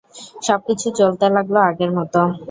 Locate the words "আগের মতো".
1.69-2.21